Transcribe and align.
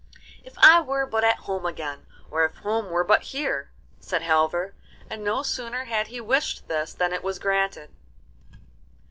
'If 0.43 0.57
I 0.57 0.79
were 0.81 1.05
but 1.05 1.23
at 1.23 1.41
home 1.45 1.63
again, 1.63 2.07
or 2.31 2.43
if 2.43 2.55
home 2.55 2.89
were 2.89 3.03
but 3.03 3.21
here!' 3.21 3.69
said 3.99 4.23
Halvor, 4.23 4.73
and 5.11 5.23
no 5.23 5.43
sooner 5.43 5.85
had 5.85 6.07
he 6.07 6.19
wished 6.19 6.67
this 6.67 6.91
than 6.95 7.13
it 7.13 7.23
was 7.23 7.37
granted. 7.37 7.91